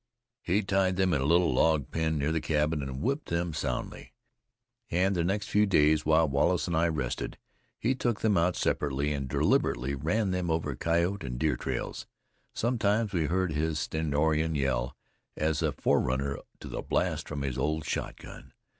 He 0.41 0.63
tied 0.63 0.95
them 0.95 1.13
in 1.13 1.21
a 1.21 1.25
little 1.25 1.53
log 1.53 1.91
pen 1.91 2.17
near 2.17 2.31
the 2.31 2.41
cabin 2.41 2.81
and 2.81 3.03
whipped 3.03 3.29
them 3.29 3.53
soundly. 3.53 4.13
And 4.89 5.15
the 5.15 5.23
next 5.23 5.49
few 5.51 5.67
days, 5.67 6.07
while 6.07 6.27
Wallace 6.27 6.65
and 6.65 6.75
I 6.75 6.87
rested, 6.87 7.37
he 7.77 7.93
took 7.93 8.21
them 8.21 8.35
out 8.35 8.55
separately 8.55 9.13
and 9.13 9.29
deliberately 9.29 9.93
ran 9.93 10.31
them 10.31 10.49
over 10.49 10.75
coyote 10.75 11.23
and 11.23 11.37
deer 11.37 11.55
trails. 11.55 12.07
Sometimes 12.51 13.13
we 13.13 13.25
heard 13.25 13.51
his 13.51 13.77
stentorian 13.77 14.55
yell 14.55 14.97
as 15.37 15.61
a 15.61 15.71
forerunner 15.71 16.39
to 16.61 16.67
the 16.67 16.81
blast 16.81 17.27
from 17.27 17.43
his 17.43 17.59
old 17.59 17.85
shotgun. 17.85 18.53